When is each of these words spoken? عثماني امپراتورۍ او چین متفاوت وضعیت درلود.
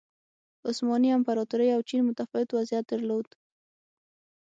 عثماني 0.67 1.09
امپراتورۍ 1.17 1.69
او 1.75 1.81
چین 1.89 1.99
متفاوت 2.09 2.49
وضعیت 2.57 2.85
درلود. 2.91 3.27